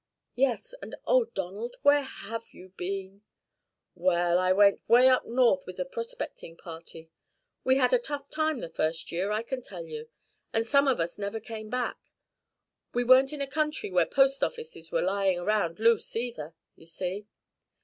"Yes, 0.33 0.73
and, 0.81 0.95
oh, 1.05 1.25
Donald, 1.25 1.75
where 1.83 2.01
have 2.01 2.45
you 2.55 2.69
been?" 2.69 3.21
"Well, 3.93 4.39
I 4.39 4.51
went 4.51 4.81
way 4.87 5.07
up 5.07 5.27
north 5.27 5.67
with 5.67 5.79
a 5.79 5.85
prospecting 5.85 6.57
party. 6.57 7.11
We 7.63 7.75
had 7.75 7.93
a 7.93 7.99
tough 7.99 8.27
time 8.31 8.61
the 8.61 8.69
first 8.69 9.11
year, 9.11 9.29
I 9.29 9.43
can 9.43 9.61
tell 9.61 9.85
you, 9.85 10.09
and 10.53 10.65
some 10.65 10.87
of 10.87 10.99
us 10.99 11.19
never 11.19 11.39
came 11.39 11.69
back. 11.69 11.99
We 12.95 13.03
weren't 13.03 13.31
in 13.31 13.41
a 13.41 13.47
country 13.47 13.91
where 13.91 14.07
post 14.07 14.43
offices 14.43 14.91
were 14.91 15.03
lying 15.03 15.39
round 15.43 15.77
loose 15.79 16.15
either, 16.15 16.55
you 16.75 16.87
see. 16.87 17.27